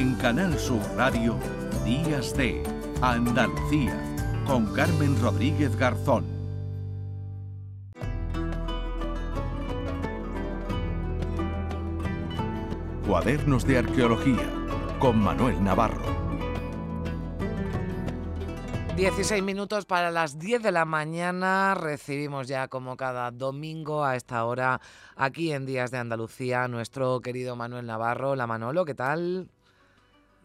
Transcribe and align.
En 0.00 0.14
Canal 0.14 0.58
Sur 0.58 0.80
Radio, 0.96 1.36
Días 1.84 2.34
de 2.34 2.62
Andalucía, 3.02 3.94
con 4.46 4.72
Carmen 4.72 5.20
Rodríguez 5.20 5.76
Garzón. 5.76 6.24
Cuadernos 13.06 13.66
de 13.66 13.76
Arqueología, 13.76 14.50
con 14.98 15.18
Manuel 15.18 15.62
Navarro. 15.62 16.00
16 18.96 19.42
minutos 19.42 19.84
para 19.84 20.10
las 20.10 20.38
10 20.38 20.62
de 20.62 20.72
la 20.72 20.86
mañana. 20.86 21.74
Recibimos 21.74 22.48
ya 22.48 22.68
como 22.68 22.96
cada 22.96 23.30
domingo 23.32 24.02
a 24.02 24.16
esta 24.16 24.46
hora 24.46 24.80
aquí 25.14 25.52
en 25.52 25.66
Días 25.66 25.90
de 25.90 25.98
Andalucía 25.98 26.68
nuestro 26.68 27.20
querido 27.20 27.54
Manuel 27.54 27.84
Navarro. 27.84 28.34
La 28.34 28.46
Manolo, 28.46 28.86
¿qué 28.86 28.94
tal? 28.94 29.50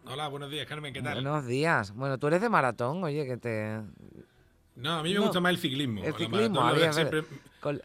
Hola, 0.08 0.28
buenos 0.28 0.50
días, 0.50 0.66
Carmen, 0.66 0.92
¿qué 0.92 1.02
tal? 1.02 1.14
Buenos 1.14 1.46
días. 1.46 1.92
Bueno, 1.92 2.18
tú 2.18 2.28
eres 2.28 2.40
de 2.40 2.48
maratón, 2.48 3.02
oye, 3.02 3.26
que 3.26 3.36
te... 3.36 3.80
No, 4.76 4.98
a 4.98 5.02
mí 5.02 5.12
me 5.12 5.18
gusta 5.18 5.40
más 5.40 5.50
el 5.50 5.58
ciclismo. 5.58 6.04
El 6.04 6.14
ciclismo, 6.14 6.62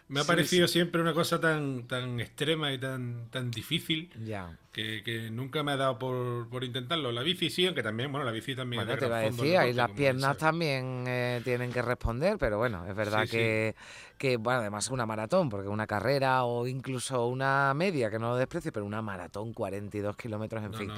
me 0.08 0.20
ha 0.20 0.24
parecido 0.24 0.68
siempre 0.68 1.02
una 1.02 1.14
cosa 1.14 1.40
tan, 1.40 1.88
tan 1.88 2.20
extrema 2.20 2.72
y 2.74 2.78
tan, 2.78 3.30
tan 3.32 3.50
difícil 3.50 4.12
ya. 4.24 4.58
Que, 4.72 5.30
nunca 5.32 5.64
me 5.64 5.74
ha 5.74 5.78
dado 5.78 6.00
por, 6.00 6.64
intentarlo. 6.64 7.12
La 7.12 7.24
bici 7.24 7.50
sí, 7.50 7.66
aunque 7.66 7.84
también, 7.84 8.12
bueno, 8.12 8.26
la 8.26 8.32
bici 8.32 8.56
también 8.56 8.86
bueno, 8.86 8.98
te 8.98 9.06
iba 9.06 9.18
a 9.18 9.22
decir, 9.22 9.60
y 9.70 9.74
las 9.74 9.92
piernas 9.92 10.38
también 10.38 11.04
eh, 11.08 11.42
tienen 11.44 11.74
que 11.74 11.82
responder, 11.82 12.38
pero 12.38 12.58
bueno, 12.58 12.86
es 12.88 12.96
verdad 12.96 13.28
que, 13.30 13.76
que, 14.18 14.38
bueno, 14.38 14.62
además 14.62 14.86
es 14.86 14.92
una 14.92 15.06
maratón, 15.06 15.50
porque 15.50 15.68
una 15.68 15.88
carrera 15.88 16.44
o 16.44 16.68
incluso 16.68 17.28
una 17.28 17.74
media, 17.74 18.10
que 18.10 18.20
no 18.20 18.30
lo 18.30 18.38
desprecie, 18.38 18.72
pero 18.72 18.86
una 18.86 19.02
maratón, 19.02 19.52
42 19.52 20.16
kilómetros, 20.16 20.64
en 20.64 20.74
fin. 20.74 20.92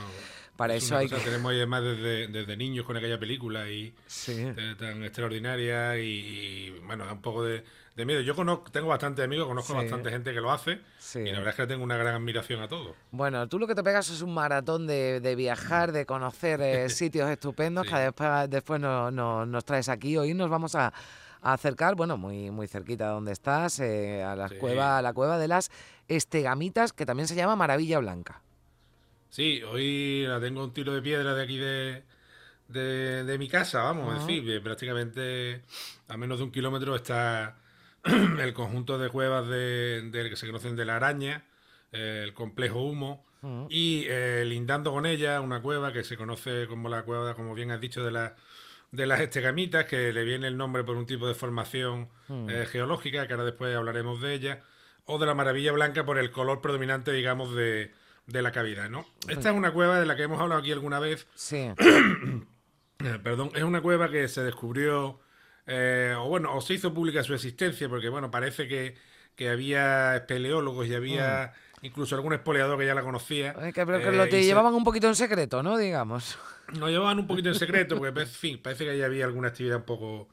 Para 0.56 0.76
eso 0.76 0.96
hay 0.96 1.10
que... 1.10 1.16
Tenemos 1.16 1.52
además 1.52 1.84
desde, 1.84 2.28
desde 2.28 2.58
niños 2.58 2.86
con 2.86 2.96
aquella 2.96 3.20
película 3.20 3.70
y 3.70 3.96
tan 4.78 5.04
extraordinaria 5.04 5.98
y, 5.98 6.80
bueno, 6.86 7.06
da 7.06 7.14
un 7.14 7.22
poco 7.22 7.44
de, 7.44 7.64
miedo. 7.96 8.22
Yo 8.22 8.36
conozco, 8.36 8.72
tengo 8.72 8.88
bastante 8.88 9.24
amigos, 9.24 9.48
conozco 9.48 9.74
bastante 9.74 10.10
gente 10.12 10.34
que 10.34 10.42
lo 10.42 10.52
hace 10.52 10.80
y 11.16 11.32
la 11.32 11.40
verdad 11.40 11.50
es 11.50 11.56
que 11.56 11.68
tengo 11.68 11.84
una 11.84 11.98
gran 11.98 12.16
admiración 12.16 12.62
a 12.62 12.68
todo. 12.68 12.96
Bueno, 13.12 13.48
tú 13.48 13.58
lo 13.64 13.68
que 13.68 13.76
te 13.76 13.84
pegas 13.84 14.10
es 14.10 14.22
un 14.22 14.34
maratón 14.34 14.88
de, 14.88 15.22
de 15.22 15.36
viajar, 15.36 15.94
de 15.94 16.06
conocer 16.06 16.60
eh, 16.62 16.90
sitios 16.90 17.30
estupendos 17.30 17.88
que 17.88 17.96
después, 17.96 18.50
después 18.50 18.82
nos 18.82 19.66
traes 19.66 19.88
aquí. 19.88 20.18
Hoy 20.18 20.34
nos 20.34 20.50
vamos 20.50 20.76
a, 20.76 20.94
acercar, 21.42 21.96
bueno, 21.96 22.18
muy, 22.18 22.52
muy 22.52 22.68
cerquita 22.68 23.06
de 23.06 23.12
donde 23.12 23.32
estás, 23.32 23.80
eh, 23.80 24.24
a, 24.24 24.36
la 24.36 24.50
cueva, 24.50 24.98
a 24.98 25.02
la 25.02 25.14
cueva 25.14 25.38
de 25.38 25.48
las 25.48 25.72
Estegamitas, 26.08 26.94
que 26.94 27.06
también 27.06 27.28
se 27.28 27.36
llama 27.36 27.56
Maravilla 27.56 28.00
Blanca. 28.00 28.42
Sí, 29.30 29.62
hoy 29.64 30.26
la 30.26 30.40
tengo 30.40 30.64
un 30.64 30.74
tiro 30.74 30.94
de 30.94 31.02
piedra 31.02 31.34
de 31.34 31.44
aquí 31.44 31.58
de, 31.58 32.04
de, 32.68 33.38
mi 33.38 33.48
casa, 33.48 33.84
vamos 33.84 34.14
a 34.14 34.20
decir. 34.20 34.62
Prácticamente 34.62 35.64
a 36.08 36.18
menos 36.18 36.40
de 36.40 36.46
un 36.46 36.52
kilómetro 36.52 36.96
está 36.96 37.58
el 38.04 38.54
conjunto 38.54 38.98
de 38.98 39.10
cuevas 39.10 39.48
de, 39.48 40.10
que 40.12 40.36
se 40.36 40.48
conocen 40.48 40.76
de 40.76 40.86
la 40.86 40.98
araña, 40.98 41.46
el 41.92 42.34
complejo 42.34 42.82
humo. 42.82 43.26
Y 43.70 44.06
eh, 44.08 44.44
lindando 44.46 44.92
con 44.92 45.06
ella, 45.06 45.42
una 45.42 45.62
cueva 45.62 45.92
que 45.92 46.04
se 46.04 46.18
conoce 46.18 46.68
como 46.68 46.90
la 46.90 47.04
cueva, 47.04 47.36
como 47.36 47.54
bien 47.54 47.72
has 47.72 47.82
dicho, 47.82 48.04
de, 48.04 48.12
la, 48.12 48.36
de 48.92 49.06
las 49.06 49.20
estegamitas, 49.20 49.86
que 49.86 50.14
le 50.14 50.24
viene 50.24 50.48
el 50.48 50.58
nombre 50.58 50.84
por 50.84 50.96
un 50.96 51.06
tipo 51.06 51.28
de 51.28 51.36
formación 51.36 52.10
eh, 52.30 52.66
geológica, 52.70 53.28
que 53.28 53.34
ahora 53.34 53.46
después 53.46 53.76
hablaremos 53.76 54.22
de 54.22 54.34
ella, 54.34 54.64
o 55.06 55.20
de 55.20 55.26
la 55.26 55.36
maravilla 55.36 55.72
blanca 55.74 56.06
por 56.06 56.18
el 56.18 56.32
color 56.32 56.62
predominante, 56.62 57.12
digamos, 57.12 57.54
de, 57.54 57.92
de 58.28 58.42
la 58.42 58.52
cavidad, 58.52 58.90
¿no? 58.90 59.06
Esta 59.28 59.50
es 59.50 59.56
una 59.56 59.74
cueva 59.74 60.00
de 60.00 60.06
la 60.06 60.16
que 60.16 60.24
hemos 60.24 60.40
hablado 60.40 60.62
aquí 60.62 60.72
alguna 60.72 61.00
vez. 61.00 61.28
Sí. 61.36 61.70
Eh, 63.00 63.20
perdón, 63.22 63.52
es 63.54 63.64
una 63.64 63.82
cueva 63.82 64.10
que 64.10 64.30
se 64.30 64.44
descubrió, 64.44 65.20
eh, 65.66 66.16
o 66.18 66.30
bueno, 66.30 66.56
o 66.56 66.62
se 66.62 66.76
hizo 66.76 66.94
pública 66.94 67.22
su 67.22 67.34
existencia, 67.34 67.90
porque 67.90 68.08
bueno, 68.08 68.32
parece 68.32 68.66
que, 68.68 68.96
había 69.40 70.16
espeleólogos 70.16 70.88
y 70.88 70.96
había 70.96 71.54
mm. 71.82 71.86
incluso 71.86 72.16
algún 72.16 72.34
espoleador 72.34 72.78
que 72.80 72.86
ya 72.86 72.96
la 72.96 73.04
conocía. 73.04 73.54
que, 73.54 73.86
pero 73.86 74.00
que 74.00 74.12
lo 74.12 74.28
te 74.28 74.44
llevaban 74.44 74.74
un 74.74 74.84
poquito 74.84 75.08
en 75.08 75.16
secreto, 75.16 75.64
¿no? 75.64 75.78
Digamos. 75.78 76.38
Lo 76.80 76.88
llevaban 76.88 77.20
un 77.20 77.28
poquito 77.28 77.50
en 77.50 77.56
secreto, 77.56 77.98
porque 77.98 78.22
en 78.22 78.28
fin, 78.28 78.62
parece 78.62 78.86
que 78.86 78.92
ahí 78.92 79.02
había 79.02 79.26
alguna 79.26 79.50
actividad 79.50 79.78
un 79.78 79.84
poco, 79.84 80.30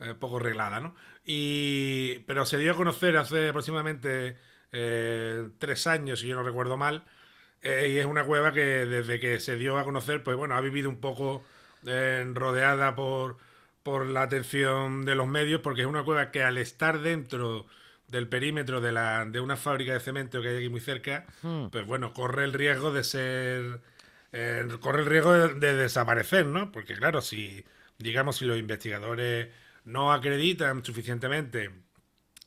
eh, 0.00 0.14
poco 0.18 0.38
reglada, 0.38 0.80
¿no? 0.80 0.94
Y, 1.26 2.20
pero 2.20 2.46
se 2.46 2.56
dio 2.56 2.72
a 2.72 2.74
conocer 2.74 3.16
hace 3.18 3.50
aproximadamente 3.50 4.36
tres 4.70 5.86
años, 5.86 6.18
si 6.18 6.26
yo 6.26 6.34
no 6.34 6.42
recuerdo 6.42 6.76
mal, 6.76 7.04
eh, 7.64 7.88
y 7.94 7.98
es 7.98 8.04
una 8.04 8.24
cueva 8.24 8.52
que 8.52 8.60
desde 8.60 9.18
que 9.18 9.40
se 9.40 9.56
dio 9.56 9.78
a 9.78 9.84
conocer, 9.84 10.22
pues 10.22 10.36
bueno, 10.36 10.54
ha 10.54 10.60
vivido 10.60 10.90
un 10.90 11.00
poco 11.00 11.42
eh, 11.86 12.22
rodeada 12.34 12.94
por, 12.94 13.38
por 13.82 14.06
la 14.06 14.22
atención 14.22 15.06
de 15.06 15.14
los 15.14 15.26
medios, 15.26 15.62
porque 15.62 15.80
es 15.80 15.86
una 15.86 16.04
cueva 16.04 16.30
que 16.30 16.42
al 16.42 16.58
estar 16.58 17.00
dentro 17.00 17.66
del 18.14 18.28
perímetro 18.28 18.80
de, 18.80 18.92
la, 18.92 19.24
de 19.24 19.40
una 19.40 19.56
fábrica 19.56 19.92
de 19.92 19.98
cemento 19.98 20.40
que 20.40 20.48
hay 20.48 20.56
aquí 20.58 20.68
muy 20.68 20.80
cerca, 20.80 21.26
hmm. 21.42 21.66
pues 21.66 21.84
bueno, 21.84 22.12
corre 22.12 22.44
el 22.44 22.52
riesgo 22.52 22.92
de 22.92 23.02
ser... 23.02 23.80
Eh, 24.32 24.68
corre 24.80 25.00
el 25.00 25.06
riesgo 25.06 25.32
de, 25.32 25.54
de, 25.54 25.74
desaparecer, 25.74 26.46
¿no? 26.46 26.70
Porque 26.70 26.94
claro, 26.94 27.20
si, 27.20 27.64
digamos, 27.98 28.36
si 28.36 28.44
los 28.44 28.56
investigadores 28.56 29.48
no 29.84 30.12
acreditan 30.12 30.84
suficientemente 30.84 31.70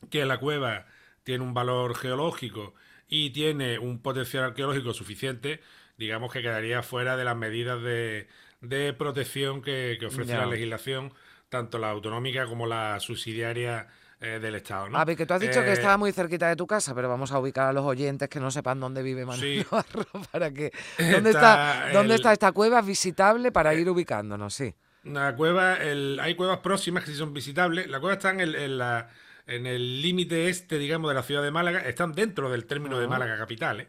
que 0.10 0.26
la 0.26 0.38
cueva 0.38 0.86
tiene 1.24 1.44
un 1.44 1.54
valor 1.54 1.96
geológico 1.96 2.74
y 3.10 3.32
tiene 3.32 3.78
un 3.78 4.02
potencial 4.02 4.46
arqueológico 4.46 4.94
suficiente, 4.94 5.62
digamos 5.98 6.32
que 6.32 6.42
quedaría 6.42 6.82
fuera 6.82 7.18
de 7.18 7.26
las 7.26 7.36
medidas 7.36 7.82
de, 7.82 8.30
de 8.62 8.94
protección 8.94 9.62
que, 9.62 9.98
ofrece 10.06 10.36
la 10.38 10.46
legislación, 10.46 11.14
tanto 11.50 11.78
la 11.78 11.90
autonómica 11.90 12.46
como 12.46 12.68
la 12.68 13.00
subsidiaria 13.02 13.88
eh, 14.20 14.40
del 14.40 14.56
Estado. 14.56 14.90
¿no? 14.90 14.98
A 14.98 15.06
ver, 15.06 15.16
que 15.16 15.26
tú 15.26 15.34
has 15.34 15.42
dicho 15.42 15.62
que 15.62 15.70
eh, 15.70 15.74
estaba 15.74 15.98
muy 15.98 16.12
cerquita 16.12 16.48
de 16.48 16.56
tu 16.56 16.66
casa, 16.68 16.96
pero 16.96 17.10
vamos 17.10 17.32
a 17.32 17.40
ubicar 17.40 17.68
a 17.68 17.74
los 17.74 17.86
oyentes 17.86 18.30
que 18.30 18.40
no 18.40 18.52
sepan 18.52 18.80
dónde 18.80 19.04
vive 19.04 19.26
Manuel 19.26 19.66
Navarro 19.70 20.06
para 20.32 20.52
que... 20.52 20.72
¿Dónde 20.98 21.30
está, 21.32 21.90
¿dónde 21.94 22.16
está 22.16 22.34
esta 22.34 22.52
cueva 22.52 22.82
visitable 22.82 23.52
para 23.52 23.74
eh, 23.74 23.82
ir 23.82 23.90
ubicándonos? 23.90 24.54
Sí. 24.54 24.74
La 25.04 25.36
cueva, 25.36 25.76
el, 25.76 26.20
hay 26.22 26.36
cuevas 26.36 26.60
próximas 26.60 27.04
que 27.04 27.12
sí 27.12 27.18
son 27.18 27.34
visitables. 27.34 27.88
La 27.88 28.00
cueva 28.00 28.16
está 28.16 28.32
en, 28.32 28.42
el, 28.42 28.56
en 28.56 28.78
la 28.78 29.10
en 29.48 29.66
el 29.66 30.02
límite 30.02 30.50
este, 30.50 30.78
digamos, 30.78 31.10
de 31.10 31.16
la 31.16 31.24
ciudad 31.24 31.42
de 31.42 31.52
Málaga, 31.52 31.80
están 31.80 32.14
dentro 32.14 32.50
del 32.50 32.66
término 32.66 33.00
de 33.00 33.08
Málaga 33.08 33.38
capital. 33.38 33.80
¿eh? 33.82 33.88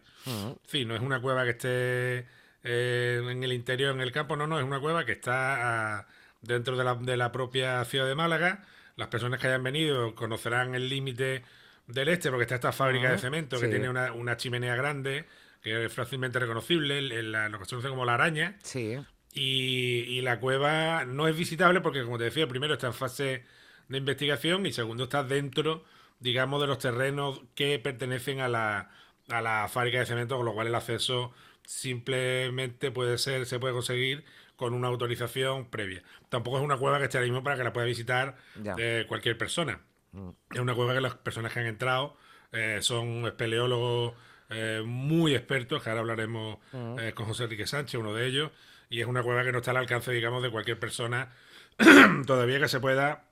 Sí, 0.66 0.84
no 0.84 0.95
es 0.95 1.00
una 1.00 1.21
cueva 1.21 1.45
que 1.45 1.50
esté 1.50 2.27
eh, 2.62 3.21
en 3.28 3.43
el 3.43 3.53
interior, 3.53 3.95
en 3.95 4.00
el 4.00 4.12
campo, 4.12 4.37
no, 4.37 4.47
no, 4.47 4.59
es 4.59 4.65
una 4.65 4.81
cueva 4.81 5.05
que 5.05 5.12
está 5.12 5.99
ah, 5.99 6.06
dentro 6.43 6.77
de 6.77 6.84
la, 6.84 6.95
de 6.95 7.16
la 7.16 7.33
propia 7.33 7.84
ciudad 7.84 8.06
de 8.06 8.15
Málaga. 8.15 8.65
Las 8.98 9.09
personas 9.09 9.41
que 9.41 9.47
hayan 9.47 9.62
venido 9.62 10.12
conocerán 10.16 10.75
el 10.75 10.88
límite 10.88 11.44
del 11.86 12.09
este, 12.09 12.31
porque 12.31 12.42
está 12.42 12.56
esta 12.56 12.72
fábrica 12.72 13.12
de 13.12 13.19
cemento 13.19 13.60
que 13.60 13.69
tiene 13.69 13.88
una, 13.88 14.12
una, 14.12 14.36
chimenea 14.36 14.75
grande, 14.75 15.25
que 15.62 15.84
es 15.84 15.92
fácilmente 15.92 16.41
reconocible, 16.41 17.00
lo 17.00 17.59
que 17.59 17.64
se 17.64 17.70
conoce 17.70 17.88
como 17.88 18.04
la 18.04 18.14
araña. 18.14 18.59
Sí. 18.64 18.98
Y, 19.32 20.00
y, 20.09 20.20
la 20.22 20.41
cueva 20.41 21.04
no 21.04 21.28
es 21.28 21.36
visitable 21.36 21.81
porque, 21.81 22.03
como 22.03 22.19
te 22.19 22.25
decía, 22.25 22.48
primero 22.48 22.75
está 22.75 22.88
en 22.88 22.92
fase 22.92 23.44
de 23.86 23.98
investigación 23.98 24.66
y 24.66 24.72
segundo 24.72 25.04
está 25.04 25.22
dentro, 25.22 25.84
digamos, 26.19 26.60
de 26.60 26.66
los 26.66 26.78
terrenos 26.78 27.42
que 27.54 27.78
pertenecen 27.78 28.41
a 28.41 28.48
la, 28.48 28.91
a 29.28 29.41
la 29.41 29.69
fábrica 29.69 30.00
de 30.00 30.06
cemento, 30.06 30.36
con 30.36 30.44
lo 30.44 30.54
cual 30.54 30.66
el 30.66 30.75
acceso 30.75 31.32
simplemente 31.65 32.91
puede 32.91 33.16
ser, 33.16 33.47
se 33.47 33.60
puede 33.60 33.75
conseguir 33.75 34.25
con 34.59 34.75
una 34.75 34.89
autorización 34.89 35.67
previa. 35.71 36.03
Tampoco 36.29 36.59
es 36.59 36.65
una 36.65 36.77
cueva 36.77 36.99
que 36.99 37.05
esté 37.05 37.17
ahora 37.17 37.29
mismo 37.29 37.45
para 37.45 37.57
que 37.57 37.63
la 37.63 37.73
pueda 37.73 37.87
visitar 37.87 38.37
eh, 38.77 39.05
cualquier 39.07 39.39
persona. 39.39 39.81
Mm. 40.11 40.31
Es 40.51 40.59
una 40.59 40.75
cueva 40.75 40.95
que 40.95 41.01
las 41.01 41.15
personas 41.15 41.53
que 41.53 41.61
han 41.61 41.67
entrado 41.67 42.17
eh, 42.51 42.81
son 42.83 43.25
espeleólogos 43.25 44.15
eh, 44.51 44.83
muy 44.85 45.37
expertos, 45.37 45.81
que 45.81 45.91
ahora 45.91 46.01
hablaremos 46.01 46.59
mm. 46.73 47.11
con 47.15 47.27
José 47.27 47.45
Enrique 47.45 47.69
Sánchez, 47.69 48.01
uno 48.01 48.13
de 48.13 48.27
ellos, 48.27 48.51
y 48.91 49.01
es 49.01 49.07
una 49.07 49.23
cueva 49.23 49.45
que 49.45 49.53
no 49.53 49.59
está 49.59 49.71
al 49.71 49.77
alcance, 49.77 50.10
digamos, 50.10 50.43
de 50.43 50.51
cualquier 50.51 50.81
persona 50.81 51.33
todavía 52.27 52.59
que 52.59 52.69
se 52.69 52.81
pueda 52.81 53.27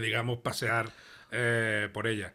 digamos, 0.00 0.38
pasear 0.38 0.92
por 1.92 2.06
ella. 2.06 2.32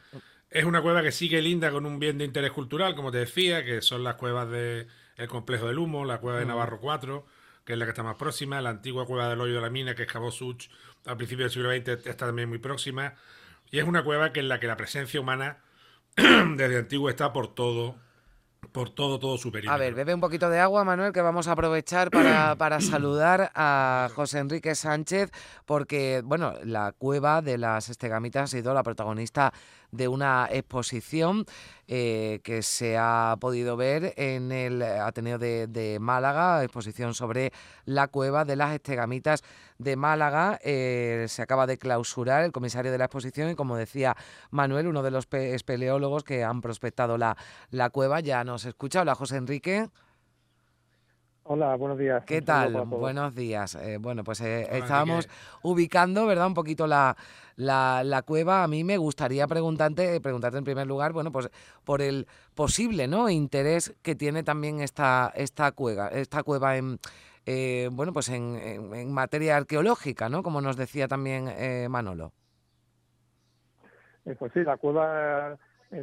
Es 0.51 0.65
una 0.65 0.81
cueva 0.81 1.01
que 1.01 1.12
sigue 1.12 1.42
linda 1.42 1.72
con 1.72 1.86
un 1.86 2.00
bien 2.00 2.18
de 2.18 2.25
interés 2.25 2.51
cultural, 2.51 2.95
como 2.95 3.12
te 3.12 3.19
decía, 3.19 3.63
que 3.63 3.81
son 3.81 4.04
las 4.04 4.15
cuevas 4.15 4.50
del 4.51 4.88
Complejo 5.30 5.68
del 5.68 5.80
Humo, 5.80 6.04
la 6.04 6.19
cueva 6.19 6.39
de 6.39 6.45
Navarro 6.45 6.80
4, 6.80 7.25
que 7.69 7.74
es 7.74 7.80
la 7.80 7.86
que 7.86 7.92
está 7.92 8.01
más 8.01 8.16
próxima, 8.16 8.60
la 8.62 8.71
antigua 8.71 9.06
cueva 9.06 9.30
del 9.30 9.39
Hoyo 9.39 9.54
de 9.54 9.62
la 9.62 9.69
Mina, 9.69 9.94
que 9.94 10.01
excavó 10.01 10.31
Such 10.31 10.69
al 11.06 11.18
principio 11.18 11.45
del 11.45 11.51
siglo 11.51 11.69
XX, 11.69 12.04
está 12.07 12.25
también 12.25 12.50
muy 12.50 12.57
próxima. 12.57 13.13
Y 13.69 13.77
es 13.77 13.83
una 13.83 14.04
cueva 14.04 14.33
que 14.33 14.39
en 14.39 14.50
la 14.50 14.60
que 14.60 14.66
la 14.66 14.75
presencia 14.75 15.21
humana 15.21 15.60
desde 16.16 16.80
antiguo 16.80 17.12
está 17.12 17.31
por 17.31 17.54
todo 17.54 17.95
por 18.71 18.89
todo, 18.89 19.19
todo 19.19 19.38
superior. 19.38 19.71
A 19.71 19.77
ver, 19.77 19.94
bebe 19.94 20.13
un 20.13 20.19
poquito 20.19 20.50
de 20.50 20.60
agua, 20.60 20.83
Manuel, 20.83 21.13
que 21.13 21.21
vamos 21.21 21.48
a 21.48 21.51
aprovechar 21.51 22.10
para, 22.10 22.56
para 22.57 22.81
saludar 22.81 23.51
a 23.54 24.10
José 24.15 24.39
Enrique 24.39 24.74
Sánchez, 24.74 25.31
porque, 25.65 26.22
bueno, 26.25 26.54
la 26.63 26.94
cueva 26.98 27.44
de 27.44 27.60
las 27.60 27.89
estegamitas 27.89 28.44
ha 28.45 28.48
sido 28.48 28.74
la 28.74 28.83
protagonista 28.83 29.54
de 29.91 30.07
una 30.07 30.47
exposición 30.51 31.45
eh, 31.88 32.39
que 32.44 32.62
se 32.62 32.97
ha 32.97 33.36
podido 33.39 33.77
ver 33.77 34.13
en 34.18 34.51
el 34.51 34.81
Ateneo 34.81 35.38
de, 35.38 35.97
Málaga, 36.00 36.63
exposición 36.63 37.13
sobre 37.13 37.51
la 37.86 38.07
cueva 38.07 38.45
de 38.45 38.56
las 38.56 38.74
estegamitas 38.74 39.44
de 39.77 39.95
Málaga. 39.95 40.59
Eh, 40.63 41.25
se 41.27 41.41
acaba 41.41 41.65
de 41.68 41.77
clausurar 41.77 42.44
el 42.44 42.51
comisario 42.51 42.91
de 42.91 42.97
la 42.97 43.06
exposición 43.06 43.50
y 43.50 43.56
como 43.56 43.75
decía 43.75 44.15
Manuel, 44.51 44.88
uno 44.88 45.03
de 45.03 45.12
los 45.12 45.27
espeleólogos 45.31 46.24
que 46.24 46.44
han 46.44 46.62
prospectado 46.62 47.18
la, 47.18 47.38
la 47.71 47.89
cueva, 47.89 48.19
ya 48.19 48.44
nos 48.44 48.65
escucha. 48.65 49.01
Hola 49.01 49.15
José 49.15 49.38
Enrique. 49.38 49.89
Hola, 51.51 51.75
buenos 51.78 51.98
días. 51.98 52.24
¿Qué 52.25 52.44
tal? 52.44 52.74
Buenos 52.86 53.34
días. 53.34 53.74
Eh, 53.74 53.98
bueno, 54.00 54.24
pues 54.24 54.40
eh, 54.42 54.68
estábamos 54.69 55.28
ubicando, 55.63 56.28
¿verdad? 56.28 56.46
Un 56.46 56.54
poquito 56.54 56.86
la, 56.86 57.18
la, 57.56 58.22
cueva. 58.24 58.63
A 58.63 58.68
mí 58.68 58.84
me 58.84 58.98
gustaría 58.98 59.48
preguntarte, 59.48 60.22
preguntarte 60.22 60.60
en 60.60 60.63
primer 60.63 60.86
lugar, 60.86 61.12
bueno, 61.12 61.31
pues 61.31 61.50
por 61.84 62.04
el 62.04 62.28
posible, 62.54 63.07
¿no? 63.07 63.31
Interés 63.31 63.96
que 64.04 64.13
tiene 64.13 64.44
también 64.44 64.80
esta, 64.80 65.34
esta 65.34 65.72
cueva, 65.72 66.10
esta 66.10 66.44
cueva 66.44 66.78
en, 66.78 67.00
eh, 67.48 67.90
bueno, 67.92 68.13
pues 68.13 68.30
en, 68.30 68.56
en, 68.56 69.12
materia 69.12 69.57
arqueológica, 69.57 70.30
¿no? 70.30 70.44
Como 70.44 70.62
nos 70.62 70.78
decía 70.78 71.07
también 71.07 71.50
Manolo. 71.90 72.31
pues 74.38 74.54
sí, 74.54 74.60
la 74.60 74.78
cueva 74.78 75.57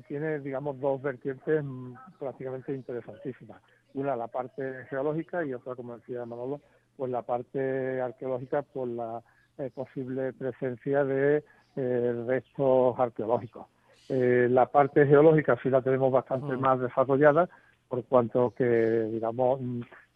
tiene, 0.09 0.41
digamos, 0.41 0.81
dos 0.81 1.01
vertientes 1.01 1.63
mm, 1.63 1.95
prácticamente 2.19 2.75
interesantísimas 2.75 3.63
una 3.97 4.15
la 4.15 4.29
parte 4.29 4.85
geológica 4.89 5.45
y 5.45 5.55
otra, 5.55 5.75
como 5.75 5.97
decía 5.97 6.25
Manolo, 6.25 6.61
pues 6.97 7.11
la 7.11 7.23
parte 7.23 8.01
arqueológica 8.01 8.63
por 8.63 8.89
la 8.89 9.23
eh, 9.59 9.71
posible 9.75 10.33
presencia 10.35 11.05
de 11.05 11.43
eh, 11.77 12.25
restos 12.27 12.99
arqueológicos. 12.99 13.67
Eh, 14.09 14.49
la 14.51 14.67
parte 14.67 15.07
geológica 15.07 15.59
sí 15.63 15.71
la 15.71 15.83
tenemos 15.83 16.13
bastante 16.13 16.57
más 16.57 16.79
desarrollada, 16.79 17.49
por 17.89 18.05
cuanto 18.05 18.51
que, 18.51 18.65
digamos, 18.65 19.61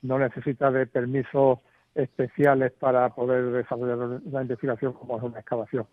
no 0.03 0.19
necesita 0.19 0.71
de 0.71 0.87
permisos 0.87 1.59
especiales 1.94 2.73
para 2.73 3.09
poder 3.11 3.50
desarrollar 3.50 4.21
la 4.31 4.43
investigación 4.43 4.93
como 4.93 5.17
es 5.17 5.23
una 5.23 5.41
excavación. 5.41 5.87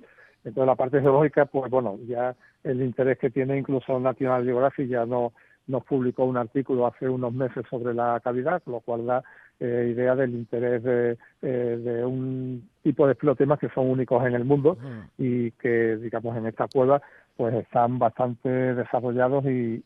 Entonces, 0.43 0.67
la 0.67 0.75
parte 0.75 1.01
geológica, 1.01 1.45
pues 1.45 1.71
bueno, 1.71 1.97
ya 2.05 2.35
el 2.63 2.81
interés 2.81 3.17
que 3.17 3.29
tiene 3.29 3.57
incluso 3.57 3.99
National 3.99 4.43
Geographic 4.43 4.87
ya 4.87 5.05
no 5.05 5.33
nos 5.67 5.83
publicó 5.83 6.25
un 6.25 6.37
artículo 6.37 6.87
hace 6.87 7.07
unos 7.07 7.33
meses 7.33 7.65
sobre 7.69 7.93
la 7.93 8.19
cavidad, 8.23 8.61
lo 8.65 8.79
cual 8.79 9.05
da 9.05 9.23
eh, 9.59 9.91
idea 9.91 10.15
del 10.15 10.35
interés 10.35 10.83
de, 10.83 11.17
eh, 11.41 11.79
de, 11.83 12.05
un 12.05 12.69
tipo 12.83 13.05
de 13.05 13.13
explotemas 13.13 13.59
que 13.59 13.69
son 13.69 13.89
únicos 13.89 14.23
en 14.25 14.35
el 14.35 14.45
mundo 14.45 14.77
y 15.17 15.51
que, 15.51 15.97
digamos, 15.97 16.37
en 16.37 16.45
esta 16.45 16.67
cueva 16.67 17.01
pues 17.35 17.53
están 17.55 17.99
bastante 17.99 18.49
desarrollados 18.49 19.45
y, 19.45 19.83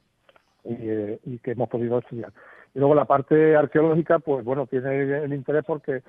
eh, 0.66 1.20
y, 1.26 1.38
que 1.40 1.52
hemos 1.52 1.70
podido 1.70 2.00
estudiar. 2.00 2.32
Y 2.76 2.80
luego 2.80 2.96
la 2.96 3.06
parte 3.06 3.56
arqueológica, 3.56 4.20
pues 4.20 4.44
bueno, 4.46 4.68
tiene 4.68 5.24
el 5.24 5.34
interés 5.34 5.64
porque 5.66 6.04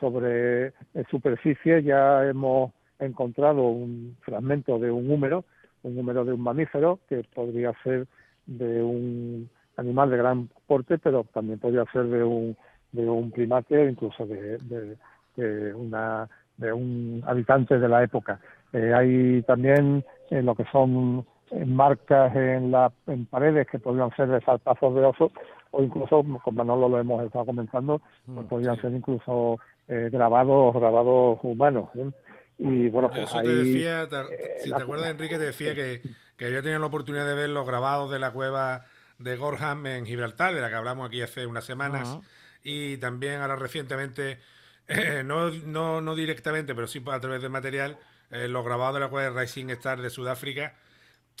sobre 0.00 0.72
superficie 1.10 1.82
ya 1.82 2.26
hemos 2.26 2.72
encontrado 2.98 3.62
un 3.62 4.16
fragmento 4.20 4.78
de 4.78 4.90
un 4.90 5.10
húmero, 5.10 5.44
un 5.82 5.98
húmero 5.98 6.24
de 6.24 6.32
un 6.32 6.40
mamífero 6.40 7.00
que 7.08 7.24
podría 7.34 7.72
ser 7.84 8.06
de 8.46 8.82
un 8.82 9.50
animal 9.76 10.10
de 10.10 10.16
gran 10.16 10.48
porte, 10.66 10.98
pero 10.98 11.24
también 11.32 11.58
podría 11.58 11.84
ser 11.92 12.04
de 12.04 12.22
un, 12.22 12.56
de 12.92 13.08
un 13.08 13.30
primate, 13.30 13.90
incluso 13.90 14.26
de, 14.26 14.58
de, 15.36 15.74
una, 15.74 16.28
de 16.56 16.72
un 16.72 17.22
habitante 17.26 17.78
de 17.78 17.88
la 17.88 18.02
época. 18.02 18.40
Eh, 18.72 18.92
hay 18.94 19.42
también 19.42 20.04
en 20.30 20.46
lo 20.46 20.54
que 20.54 20.64
son 20.72 21.26
marcas 21.66 22.34
en, 22.34 22.70
la, 22.70 22.92
en 23.06 23.26
paredes 23.26 23.66
que 23.68 23.78
podrían 23.78 24.14
ser 24.16 24.28
de 24.28 24.40
saltazos 24.40 24.94
de 24.94 25.04
oso 25.04 25.30
o 25.72 25.82
incluso, 25.82 26.22
como 26.22 26.52
Manolo 26.52 26.88
lo 26.88 26.98
hemos 26.98 27.24
estado 27.24 27.46
comentando, 27.46 28.00
pues 28.26 28.46
mm, 28.46 28.48
podrían 28.48 28.80
ser 28.80 28.92
incluso 28.92 29.58
eh, 29.88 30.08
grabados 30.12 30.74
grabados 30.74 31.38
humanos. 31.42 31.88
¿eh? 31.96 32.10
Y 32.58 32.88
bueno, 32.90 33.08
pues 33.08 33.22
Eso 33.22 33.40
te 33.40 33.48
decía, 33.48 34.06
si 34.58 34.70
te 34.70 34.82
acuerdas, 34.82 35.10
Enrique, 35.10 35.38
te 35.38 35.46
decía 35.46 35.74
que 35.74 36.02
que 36.42 36.48
había 36.48 36.60
tenido 36.60 36.80
la 36.80 36.86
oportunidad 36.86 37.24
de 37.24 37.34
ver 37.34 37.50
los 37.50 37.64
grabados 37.64 38.10
de 38.10 38.18
la 38.18 38.32
cueva 38.32 38.84
de 39.18 39.36
Gorham 39.36 39.86
en 39.86 40.04
Gibraltar, 40.04 40.52
de 40.52 40.60
la 40.60 40.70
que 40.70 40.74
hablamos 40.74 41.06
aquí 41.06 41.22
hace 41.22 41.46
unas 41.46 41.64
semanas, 41.64 42.18
y 42.64 42.96
también 42.96 43.40
ahora 43.40 43.54
recientemente, 43.54 44.40
eh, 44.88 45.22
no, 45.24 45.50
no, 45.50 46.00
no, 46.00 46.16
directamente, 46.16 46.74
pero 46.74 46.88
sí 46.88 47.00
a 47.06 47.20
través 47.20 47.42
del 47.42 47.52
material, 47.52 47.96
eh, 48.32 48.48
los 48.48 48.64
grabados 48.64 48.94
de 48.94 49.00
la 49.00 49.08
cueva 49.08 49.30
de 49.30 49.40
Rising 49.40 49.70
Star 49.70 50.02
de 50.02 50.10
Sudáfrica. 50.10 50.74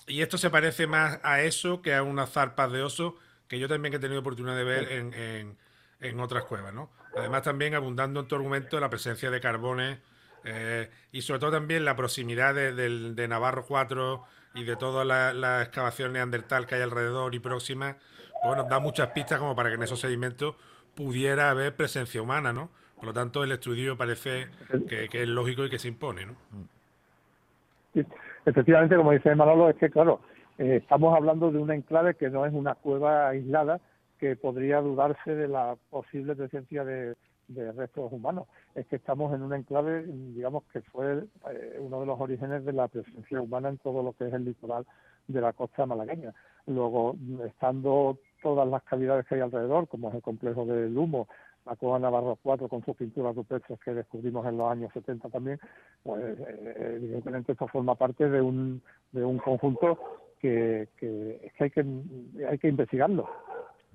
Y 0.06 0.22
esto 0.22 0.38
se 0.38 0.50
parece 0.50 0.86
más 0.86 1.18
a 1.24 1.40
eso 1.40 1.82
que 1.82 1.96
a 1.96 2.04
unas 2.04 2.30
zarpas 2.30 2.70
de 2.70 2.82
oso 2.82 3.18
que 3.48 3.58
yo 3.58 3.66
también 3.68 3.92
he 3.94 3.98
tenido 3.98 4.20
oportunidad 4.20 4.56
de 4.56 4.62
ver 4.62 4.92
en, 4.92 5.58
en, 5.98 6.20
otras 6.20 6.44
cuevas. 6.44 6.72
¿no? 6.72 6.92
Además, 7.16 7.42
también 7.42 7.74
abundando 7.74 8.20
en 8.20 8.28
tu 8.28 8.36
argumento 8.36 8.78
la 8.78 8.88
presencia 8.88 9.32
de 9.32 9.40
carbones 9.40 9.98
eh, 10.44 10.88
y 11.10 11.22
sobre 11.22 11.40
todo 11.40 11.50
también 11.50 11.84
la 11.84 11.96
proximidad 11.96 12.54
de, 12.54 12.72
de 12.72 13.28
Navarro 13.28 13.66
4 13.66 14.24
y 14.54 14.64
de 14.64 14.76
toda 14.76 15.04
la, 15.04 15.32
la, 15.32 15.62
excavación 15.62 16.12
neandertal 16.12 16.66
que 16.66 16.74
hay 16.74 16.82
alrededor 16.82 17.34
y 17.34 17.38
próxima, 17.38 17.96
bueno, 18.44 18.64
da 18.64 18.78
muchas 18.78 19.08
pistas 19.08 19.38
como 19.38 19.56
para 19.56 19.68
que 19.70 19.76
en 19.76 19.82
esos 19.82 20.00
sedimentos 20.00 20.56
pudiera 20.94 21.50
haber 21.50 21.74
presencia 21.74 22.20
humana, 22.20 22.52
¿no? 22.52 22.70
Por 22.96 23.06
lo 23.06 23.12
tanto, 23.12 23.42
el 23.42 23.52
estudio 23.52 23.96
parece 23.96 24.46
que, 24.88 25.08
es 25.10 25.28
lógico 25.28 25.64
y 25.64 25.70
que 25.70 25.78
se 25.78 25.88
impone, 25.88 26.26
¿no? 26.26 26.36
efectivamente, 28.46 28.96
como 28.96 29.12
dice 29.12 29.34
Manolo, 29.34 29.68
es 29.68 29.76
que, 29.76 29.90
claro, 29.90 30.20
eh, 30.58 30.78
estamos 30.80 31.14
hablando 31.14 31.50
de 31.50 31.58
un 31.58 31.70
enclave 31.70 32.14
que 32.14 32.30
no 32.30 32.46
es 32.46 32.52
una 32.52 32.74
cueva 32.74 33.28
aislada, 33.28 33.80
que 34.18 34.36
podría 34.36 34.80
dudarse 34.80 35.34
de 35.34 35.48
la 35.48 35.74
posible 35.90 36.34
presencia 36.36 36.84
de, 36.84 37.14
de 37.54 37.72
restos 37.72 38.12
humanos. 38.12 38.46
Es 38.74 38.86
que 38.86 38.96
estamos 38.96 39.34
en 39.34 39.42
un 39.42 39.54
enclave, 39.54 40.04
digamos, 40.06 40.64
que 40.72 40.80
fue 40.82 41.24
eh, 41.50 41.78
uno 41.80 42.00
de 42.00 42.06
los 42.06 42.20
orígenes 42.20 42.64
de 42.64 42.72
la 42.72 42.88
presencia 42.88 43.40
humana 43.40 43.68
en 43.68 43.78
todo 43.78 44.02
lo 44.02 44.12
que 44.12 44.28
es 44.28 44.34
el 44.34 44.44
litoral 44.44 44.86
de 45.28 45.40
la 45.40 45.52
costa 45.52 45.86
malagueña. 45.86 46.34
Luego, 46.66 47.16
estando 47.46 48.18
todas 48.42 48.68
las 48.68 48.82
cavidades 48.82 49.26
que 49.26 49.36
hay 49.36 49.40
alrededor, 49.40 49.88
como 49.88 50.08
es 50.08 50.14
el 50.14 50.22
complejo 50.22 50.64
del 50.64 50.96
Humo, 50.96 51.28
la 51.64 51.76
Cueva 51.76 51.98
Navarro 51.98 52.38
4 52.42 52.68
con 52.68 52.84
sus 52.84 52.96
pinturas 52.96 53.36
rupestres 53.36 53.78
que 53.80 53.94
descubrimos 53.94 54.46
en 54.46 54.56
los 54.56 54.70
años 54.70 54.92
70 54.92 55.28
también, 55.28 55.60
pues 56.02 56.38
eh, 56.38 56.94
evidentemente 56.96 57.52
esto 57.52 57.68
forma 57.68 57.94
parte 57.94 58.28
de 58.28 58.40
un, 58.40 58.82
de 59.12 59.24
un 59.24 59.38
conjunto 59.38 59.98
que, 60.40 60.88
que, 60.96 61.52
que 61.56 61.64
hay 61.64 61.70
que 61.70 61.86
hay 62.48 62.58
que 62.58 62.68
investigarlo. 62.68 63.28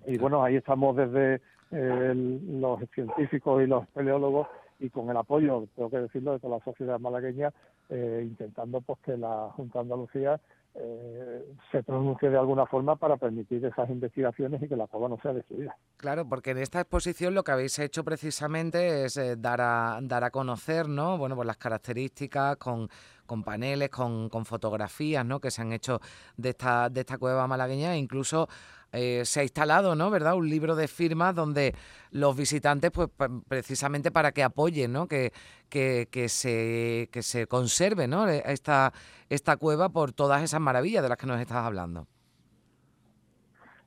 Y 0.05 0.17
bueno, 0.17 0.41
ahí 0.43 0.55
estamos 0.55 0.95
desde 0.95 1.41
los 1.71 2.79
científicos 2.93 3.63
y 3.63 3.67
los 3.67 3.87
peleólogos 3.89 4.47
y 4.79 4.89
con 4.89 5.09
el 5.09 5.17
apoyo, 5.17 5.67
tengo 5.75 5.89
que 5.89 5.99
decirlo, 5.99 6.33
de 6.33 6.39
toda 6.39 6.57
la 6.57 6.63
sociedad 6.63 6.99
malagueña, 6.99 7.51
eh, 7.89 8.23
intentando 8.23 8.81
pues 8.81 8.99
que 8.99 9.17
la 9.17 9.49
Junta 9.55 9.79
de 9.79 9.83
Andalucía 9.83 10.39
eh, 10.75 11.43
se 11.71 11.81
pronuncie 11.81 12.29
de 12.29 12.37
alguna 12.37 12.67
forma 12.67 12.95
para 12.95 13.17
permitir 13.17 13.65
esas 13.65 13.89
investigaciones 13.89 14.61
y 14.61 14.67
que 14.67 14.75
la 14.75 14.85
cueva 14.85 15.09
no 15.09 15.17
sea 15.21 15.33
destruida. 15.33 15.75
Claro, 15.95 16.29
porque 16.29 16.51
en 16.51 16.59
esta 16.59 16.79
exposición 16.81 17.33
lo 17.33 17.43
que 17.43 17.51
habéis 17.51 17.79
hecho 17.79 18.03
precisamente 18.03 19.05
es 19.05 19.17
eh, 19.17 19.35
dar 19.37 19.59
a 19.61 19.97
dar 20.03 20.23
a 20.23 20.29
conocer, 20.29 20.87
¿no? 20.87 21.17
Bueno, 21.17 21.35
pues 21.35 21.47
las 21.47 21.57
características 21.57 22.57
con, 22.57 22.89
con 23.27 23.43
paneles, 23.43 23.89
con, 23.89 24.29
con, 24.29 24.45
fotografías, 24.45 25.23
¿no? 25.23 25.39
Que 25.39 25.51
se 25.51 25.61
han 25.61 25.73
hecho 25.73 25.99
de 26.37 26.49
esta 26.49 26.89
de 26.89 27.01
esta 27.01 27.19
cueva 27.19 27.47
malagueña, 27.47 27.93
e 27.93 27.97
incluso 27.97 28.47
eh, 28.91 29.23
se 29.25 29.41
ha 29.41 29.43
instalado, 29.43 29.95
¿no? 29.95 30.09
¿Verdad? 30.09 30.35
Un 30.35 30.49
libro 30.49 30.75
de 30.75 30.87
firmas 30.87 31.35
donde 31.35 31.75
los 32.11 32.35
visitantes, 32.35 32.89
pues 32.91 33.09
precisamente 33.47 34.11
para 34.11 34.31
que 34.31 34.43
apoyen, 34.43 34.93
¿no? 34.93 35.07
Que, 35.07 35.31
que, 35.69 36.07
que, 36.09 36.29
se, 36.29 37.09
que 37.11 37.21
se 37.21 37.47
conserve, 37.47 38.07
¿no? 38.07 38.29
E, 38.29 38.41
esta, 38.45 38.93
esta 39.29 39.57
cueva 39.57 39.89
por 39.89 40.13
todas 40.13 40.41
esas 40.41 40.61
maravillas 40.61 41.03
de 41.03 41.09
las 41.09 41.17
que 41.17 41.27
nos 41.27 41.39
estás 41.39 41.57
hablando. 41.57 42.07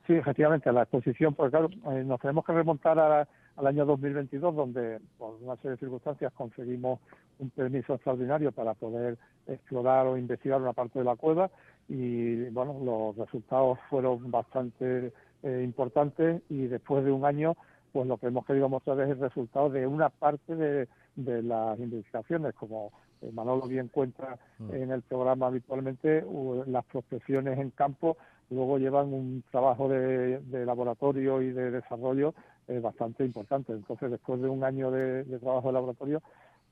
Sí, 0.07 0.15
efectivamente, 0.15 0.71
la 0.73 0.83
exposición, 0.83 1.35
pues 1.35 1.51
claro, 1.51 1.71
eh, 1.93 2.05
nos 2.05 2.21
tenemos 2.21 2.45
que 2.45 2.53
remontar 2.53 2.99
al 2.99 3.67
año 3.67 3.87
2022, 3.87 4.55
donde 4.55 5.01
por 5.17 5.37
una 5.41 5.57
serie 5.57 5.73
de 5.73 5.77
circunstancias 5.79 6.33
conseguimos 6.35 7.01
un 7.41 7.51
permiso 7.51 7.95
extraordinario 7.95 8.53
para 8.53 8.75
poder 8.75 9.19
explorar 9.47 10.07
o 10.07 10.17
investigar 10.17 10.61
una 10.61 10.73
parte 10.73 10.99
de 10.99 11.05
la 11.05 11.17
cueva 11.17 11.51
y 11.89 12.49
bueno, 12.51 12.79
los 12.85 13.17
resultados 13.17 13.79
fueron 13.89 14.31
bastante 14.31 15.13
eh, 15.43 15.63
importantes 15.65 16.43
y 16.49 16.67
después 16.67 17.05
de 17.05 17.11
un 17.11 17.25
año, 17.25 17.57
pues 17.93 18.07
lo 18.07 18.19
que 18.19 18.29
hemos 18.29 18.47
querido 18.47 18.69
mostrar 18.69 19.01
es 19.01 19.11
el 19.11 19.19
resultado 19.19 19.71
de 19.71 19.87
una 19.87 20.09
parte 20.09 20.55
de, 20.55 20.89
de 21.17 21.43
las 21.43 21.79
investigaciones, 21.81 22.55
como 22.55 22.93
eh, 23.23 23.31
Manolo 23.33 23.67
bien 23.67 23.89
cuenta 23.89 24.39
mm. 24.59 24.75
en 24.75 24.91
el 24.93 25.03
programa 25.03 25.49
habitualmente, 25.49 26.25
las 26.67 26.85
prospecciones 26.87 27.59
en 27.59 27.71
campo 27.71 28.17
luego 28.51 28.79
llevan 28.79 29.13
un 29.13 29.45
trabajo 29.51 29.89
de, 29.89 30.41
laboratorio 30.67 31.41
y 31.41 31.51
de 31.51 31.71
desarrollo 31.71 32.35
eh, 32.69 32.81
bastante 32.81 33.25
importante. 33.25 33.73
Entonces, 33.73 34.11
después 34.11 34.41
de 34.41 34.49
un 34.49 34.65
año 34.65 34.91
de, 34.91 35.25
trabajo 35.39 35.69
de 35.69 35.73
laboratorio, 35.73 36.23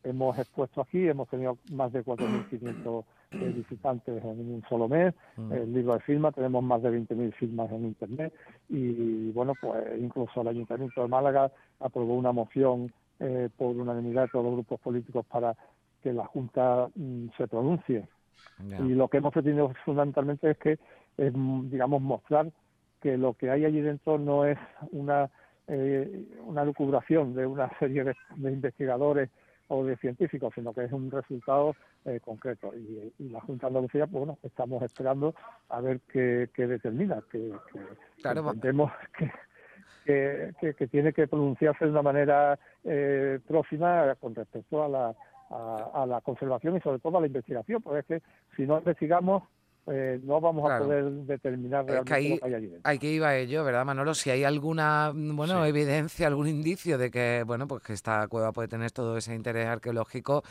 hemos 0.04 0.38
expuesto 0.38 0.80
aquí, 0.80 1.08
hemos 1.08 1.28
tenido 1.28 1.58
más 1.72 1.92
de 1.92 2.04
4.500 2.04 3.04
eh, 3.30 3.52
visitantes 3.56 4.24
en 4.24 4.54
un 4.54 4.64
solo 4.68 4.88
mes, 4.88 5.14
mm. 5.36 5.52
el 5.52 5.72
libro 5.72 5.94
de 5.94 6.00
firma, 6.00 6.32
tenemos 6.32 6.62
más 6.62 6.82
de 6.82 6.90
20.000 6.90 7.32
firmas 7.34 7.70
en 7.72 7.86
Internet 7.86 8.32
y 8.68 9.30
bueno, 9.32 9.52
pues 9.60 9.84
incluso 9.98 10.40
el 10.40 10.48
Ayuntamiento 10.48 11.02
de 11.02 11.08
Málaga 11.08 11.50
aprobó 11.80 12.14
una 12.14 12.32
moción 12.32 12.92
eh, 13.20 13.48
por 13.56 13.76
unanimidad 13.76 14.22
de 14.22 14.28
todos 14.28 14.44
los 14.44 14.54
grupos 14.54 14.80
políticos 14.80 15.26
para 15.26 15.56
que 16.02 16.12
la 16.12 16.26
Junta 16.26 16.88
mm, 16.94 17.28
se 17.36 17.48
pronuncie. 17.48 18.06
Y 18.60 18.94
lo 18.94 19.08
que 19.08 19.18
hemos 19.18 19.32
pretendido 19.32 19.72
fundamentalmente 19.84 20.50
es 20.50 20.58
que, 20.58 20.78
digamos, 21.16 22.00
mostrar 22.00 22.50
que 23.00 23.16
lo 23.16 23.34
que 23.34 23.50
hay 23.50 23.64
allí 23.64 23.80
dentro 23.80 24.18
no 24.18 24.44
es 24.44 24.58
una, 24.90 25.30
eh, 25.66 26.26
una 26.44 26.64
lucubración 26.64 27.34
de 27.34 27.46
una 27.46 27.70
serie 27.78 28.04
de, 28.04 28.14
investigadores 28.36 29.30
o 29.68 29.84
de 29.84 29.96
científicos, 29.96 30.52
sino 30.54 30.72
que 30.72 30.84
es 30.84 30.92
un 30.92 31.10
resultado 31.10 31.74
eh, 32.04 32.20
concreto. 32.20 32.72
Y, 32.74 33.28
la 33.28 33.40
Junta 33.40 33.66
de 33.66 33.68
Andalucía, 33.68 34.06
pues 34.06 34.18
bueno, 34.24 34.38
estamos 34.42 34.82
esperando 34.82 35.34
a 35.68 35.80
ver 35.80 36.00
qué, 36.10 36.48
determina, 36.56 37.22
que, 37.30 37.52
entendemos 38.24 38.90
que, 40.04 40.54
que, 40.60 40.86
tiene 40.88 41.12
que 41.12 41.28
pronunciarse 41.28 41.84
de 41.84 41.90
una 41.90 42.02
manera 42.02 42.58
eh, 42.84 43.38
próxima 43.46 44.14
con 44.16 44.34
respecto 44.34 44.82
a 44.82 44.88
la, 44.88 45.14
a, 45.50 46.06
la 46.06 46.20
conservación 46.20 46.76
y 46.76 46.80
sobre 46.80 46.98
todo 46.98 47.18
a 47.18 47.20
la 47.20 47.26
investigación, 47.26 47.82
porque 47.82 48.00
es 48.00 48.06
que 48.06 48.22
si 48.56 48.66
no 48.66 48.78
investigamos 48.78 49.44
eh, 49.90 50.20
no 50.22 50.40
vamos 50.40 50.70
a 50.70 50.78
poder 50.78 51.04
determinar 51.04 51.84
realmente 51.84 52.14
que 52.14 52.30
lo 52.30 52.38
que 52.38 52.44
hay 52.44 52.54
allí 52.54 52.66
dentro. 52.66 52.90
Hay 52.90 52.98
que 52.98 53.10
ir 53.10 53.24
a 53.24 53.36
ello, 53.36 53.64
¿verdad, 53.64 53.84
Manolo? 53.84 54.14
Si 54.14 54.30
hay 54.30 54.44
alguna 54.44 55.12
mm, 55.14 55.36
bueno 55.36 55.64
evidencia, 55.64 56.26
algún 56.26 56.48
indicio 56.48 56.98
de 56.98 57.10
que 57.10 57.44
bueno 57.46 57.66
pues 57.66 57.82
que 57.82 57.92
esta 57.92 58.26
cueva 58.28 58.52
puede 58.52 58.68
tener 58.68 58.90
todo 58.90 59.16
ese 59.16 59.34
interés 59.34 59.66
arqueológico, 59.66 60.42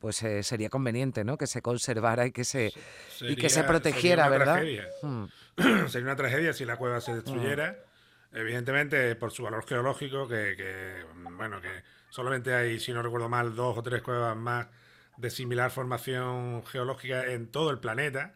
pues 0.00 0.22
eh, 0.22 0.42
sería 0.42 0.68
conveniente, 0.68 1.24
¿no? 1.24 1.38
Que 1.38 1.46
se 1.46 1.62
conservara 1.62 2.26
y 2.26 2.32
que 2.32 2.44
se 2.44 2.72
y 3.20 3.36
que 3.36 3.48
se 3.48 3.64
protegiera, 3.64 4.28
¿verdad? 4.28 4.62
Hmm. 5.02 5.26
sería 5.88 6.06
una 6.06 6.16
tragedia 6.16 6.52
si 6.52 6.64
la 6.64 6.76
cueva 6.76 7.00
se 7.00 7.14
destruyera. 7.14 7.72
Hmm. 7.72 8.36
Evidentemente, 8.36 9.14
por 9.16 9.30
su 9.30 9.42
valor 9.42 9.64
geológico, 9.66 10.26
que, 10.26 10.54
que 10.56 11.04
bueno 11.36 11.60
que 11.60 11.68
solamente 12.08 12.54
hay, 12.54 12.80
si 12.80 12.92
no 12.92 13.02
recuerdo 13.02 13.28
mal, 13.28 13.54
dos 13.54 13.76
o 13.76 13.82
tres 13.82 14.02
cuevas 14.02 14.36
más 14.36 14.68
de 15.16 15.30
similar 15.30 15.70
formación 15.70 16.64
geológica 16.64 17.26
en 17.26 17.46
todo 17.46 17.70
el 17.70 17.78
planeta. 17.78 18.34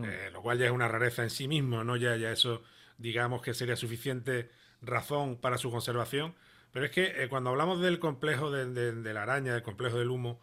Mm. 0.00 0.04
Eh, 0.04 0.30
lo 0.32 0.42
cual 0.42 0.58
ya 0.58 0.66
es 0.66 0.72
una 0.72 0.88
rareza 0.88 1.22
en 1.22 1.30
sí 1.30 1.48
mismo, 1.48 1.84
¿no? 1.84 1.96
Ya, 1.96 2.16
ya 2.16 2.30
eso, 2.30 2.62
digamos 2.98 3.42
que 3.42 3.54
sería 3.54 3.76
suficiente 3.76 4.50
razón 4.82 5.36
para 5.36 5.58
su 5.58 5.70
conservación. 5.70 6.34
Pero 6.72 6.86
es 6.86 6.90
que 6.90 7.22
eh, 7.22 7.28
cuando 7.28 7.50
hablamos 7.50 7.80
del 7.80 8.00
complejo 8.00 8.50
de, 8.50 9.14
la 9.14 9.22
araña, 9.22 9.52
del 9.54 9.62
complejo 9.62 9.98
del 9.98 10.10
humo, 10.10 10.40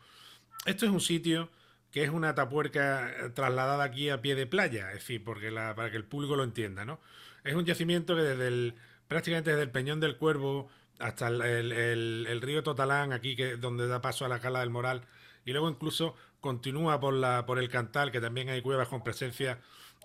esto 0.65 0.85
es 0.85 0.91
un 0.91 1.01
sitio 1.01 1.49
que 1.91 2.03
es 2.03 2.09
una 2.09 2.35
tapuerca 2.35 3.09
eh, 3.09 3.29
trasladada 3.31 3.83
aquí 3.83 4.09
a 4.09 4.21
pie 4.21 4.35
de 4.35 4.47
playa, 4.47 4.87
es 4.89 4.99
decir, 4.99 5.23
porque 5.23 5.51
la, 5.51 5.75
para 5.75 5.91
que 5.91 5.97
el 5.97 6.05
público 6.05 6.37
lo 6.37 6.45
entienda, 6.45 6.85
¿no? 6.85 7.01
Es 7.43 7.53
un 7.53 7.65
yacimiento 7.65 8.15
que 8.15 8.21
desde 8.21 8.47
el, 8.47 8.75
prácticamente 9.09 9.49
desde 9.49 9.63
el 9.63 9.71
Peñón 9.71 9.99
del 9.99 10.15
Cuervo 10.15 10.69
hasta 10.99 11.27
el, 11.27 11.41
el, 11.73 12.41
río 12.41 12.63
Totalán, 12.63 13.11
aquí 13.11 13.35
que 13.35 13.57
donde 13.57 13.87
da 13.87 14.01
paso 14.01 14.23
a 14.23 14.29
la 14.29 14.39
Cala 14.39 14.61
del 14.61 14.69
Moral, 14.69 15.03
y 15.43 15.51
luego 15.51 15.69
incluso 15.69 16.15
continúa 16.41 16.99
por, 16.99 17.13
la, 17.13 17.45
por 17.45 17.59
el 17.59 17.69
Cantal, 17.69 18.11
que 18.11 18.19
también 18.19 18.49
hay 18.49 18.61
cuevas 18.61 18.87
con 18.87 19.03
presencia 19.03 19.59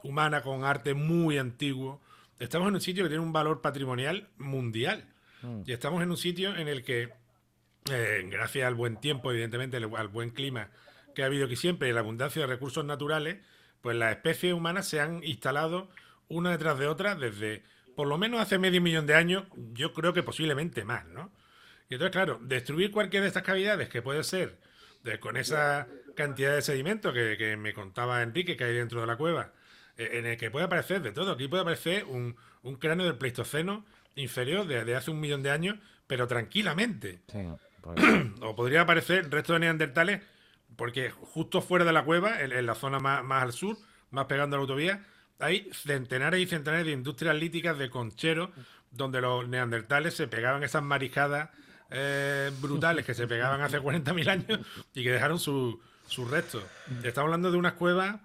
humana, 0.04 0.42
con 0.42 0.64
arte 0.64 0.94
muy 0.94 1.38
antiguo. 1.38 2.00
Estamos 2.38 2.68
en 2.68 2.74
un 2.74 2.80
sitio 2.80 3.04
que 3.04 3.08
tiene 3.08 3.24
un 3.24 3.32
valor 3.32 3.62
patrimonial 3.62 4.28
mundial. 4.36 5.08
Mm. 5.42 5.62
Y 5.66 5.72
estamos 5.72 6.02
en 6.02 6.10
un 6.10 6.16
sitio 6.16 6.54
en 6.54 6.68
el 6.68 6.84
que, 6.84 7.12
eh, 7.90 8.28
gracias 8.30 8.66
al 8.66 8.74
buen 8.74 8.98
tiempo, 8.98 9.32
evidentemente, 9.32 9.78
al 9.78 10.08
buen 10.08 10.30
clima 10.30 10.70
que 11.14 11.22
ha 11.22 11.26
habido 11.26 11.46
aquí 11.46 11.56
siempre 11.56 11.88
y 11.88 11.92
la 11.92 12.00
abundancia 12.00 12.42
de 12.42 12.46
recursos 12.46 12.84
naturales, 12.84 13.38
pues 13.80 13.96
las 13.96 14.12
especies 14.12 14.52
humanas 14.52 14.86
se 14.86 15.00
han 15.00 15.24
instalado 15.24 15.88
una 16.28 16.50
detrás 16.50 16.78
de 16.78 16.86
otra 16.86 17.14
desde 17.14 17.64
por 17.96 18.06
lo 18.06 18.18
menos 18.18 18.40
hace 18.40 18.58
medio 18.58 18.82
millón 18.82 19.06
de 19.06 19.14
años, 19.14 19.44
yo 19.72 19.94
creo 19.94 20.12
que 20.12 20.22
posiblemente 20.22 20.84
más, 20.84 21.06
¿no? 21.06 21.32
Y 21.88 21.94
entonces, 21.94 22.12
claro, 22.12 22.38
destruir 22.42 22.90
cualquiera 22.90 23.22
de 23.22 23.28
estas 23.28 23.42
cavidades, 23.42 23.88
que 23.88 24.02
puede 24.02 24.22
ser 24.22 24.58
con 25.20 25.36
esa 25.36 25.86
cantidad 26.14 26.54
de 26.54 26.62
sedimento 26.62 27.12
que, 27.12 27.56
me 27.56 27.72
contaba 27.72 28.22
Enrique 28.22 28.56
que 28.56 28.64
hay 28.64 28.74
dentro 28.74 29.00
de 29.00 29.06
la 29.06 29.16
cueva, 29.16 29.52
eh, 29.96 30.10
en 30.14 30.26
el 30.26 30.36
que 30.36 30.50
puede 30.50 30.66
aparecer 30.66 31.02
de 31.02 31.12
todo. 31.12 31.32
Aquí 31.32 31.48
puede 31.48 31.62
aparecer 31.62 32.04
un, 32.04 32.36
cráneo 32.78 33.06
del 33.06 33.16
Pleistoceno 33.16 33.84
inferior 34.16 34.66
de, 34.66 34.96
hace 34.96 35.10
un 35.10 35.20
millón 35.20 35.42
de 35.42 35.50
años, 35.50 35.76
pero 36.06 36.26
tranquilamente. 36.26 37.20
Pues. 37.80 38.00
o 38.40 38.56
podría 38.56 38.82
aparecer 38.82 39.30
resto 39.30 39.52
de 39.52 39.60
neandertales, 39.60 40.22
porque 40.74 41.10
justo 41.10 41.62
fuera 41.62 41.84
de 41.84 41.92
la 41.92 42.04
cueva, 42.04 42.40
en, 42.40 42.66
la 42.66 42.74
zona 42.74 42.98
más, 42.98 43.22
más, 43.22 43.42
al 43.42 43.52
sur, 43.52 43.76
más 44.10 44.26
pegando 44.26 44.56
a 44.56 44.58
la 44.58 44.62
autovía, 44.62 45.04
hay 45.38 45.70
centenares 45.72 46.40
y 46.40 46.46
centenares 46.46 46.86
de 46.86 46.92
industrias 46.92 47.36
líticas 47.36 47.78
de 47.78 47.90
concheros 47.90 48.50
donde 48.90 49.20
los 49.20 49.46
neandertales 49.48 50.14
se 50.14 50.28
pegaban 50.28 50.62
esas 50.62 50.82
maricadas 50.82 51.50
eh, 51.90 52.50
brutales 52.60 53.04
que 53.04 53.14
se 53.14 53.26
pegaban 53.26 53.60
hace 53.60 53.80
40.000 53.80 54.28
años 54.28 54.66
y 54.94 55.02
que 55.02 55.12
dejaron 55.12 55.38
sus 55.38 55.76
su 56.08 56.24
restos. 56.24 56.64
Estamos 57.02 57.26
hablando 57.28 57.50
de 57.50 57.58
unas 57.58 57.74
cuevas 57.74 58.16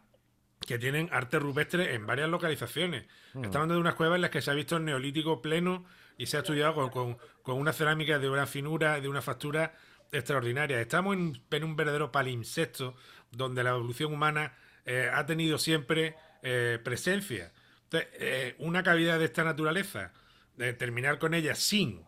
que 0.66 0.78
tienen 0.78 1.10
arte 1.12 1.40
rupestre 1.40 1.96
en 1.96 2.06
varias 2.06 2.30
localizaciones. 2.30 3.06
Mm. 3.34 3.46
Estamos 3.46 3.56
hablando 3.56 3.74
de 3.76 3.82
unas 3.82 3.96
cuevas 3.96 4.18
en 4.18 4.22
las 4.22 4.32
que 4.32 4.42
se 4.42 4.52
ha 4.52 4.54
visto 4.54 4.78
el 4.78 4.86
neolítico 4.86 5.42
pleno 5.42 5.86
y 6.18 6.28
se 6.28 6.38
ha 6.38 6.42
estudiado 6.42 6.92
con, 6.92 7.18
una 7.46 7.74
cerámica 7.74 8.20
de 8.20 8.30
una 8.30 8.46
finura, 8.46 9.00
de 9.00 9.10
una 9.10 9.22
factura 9.22 9.74
extraordinaria. 10.12 10.80
Estamos 10.80 11.16
en, 11.16 11.64
un 11.64 11.76
verdadero 11.76 12.12
palimpsesto 12.12 12.96
donde 13.32 13.64
la 13.64 13.72
evolución 13.72 14.14
humana 14.14 14.54
eh, 14.86 15.10
ha 15.12 15.26
tenido 15.26 15.58
siempre 15.58 16.16
eh, 16.44 16.80
presencia. 16.84 17.52
Entonces, 17.86 18.56
una 18.60 18.84
cavidad 18.84 19.20
de 19.20 19.26
esta 19.26 19.44
naturaleza, 19.44 20.14
de 20.56 20.74
terminar 20.74 21.18
con 21.18 21.34
ella 21.34 21.56
sin 21.56 22.06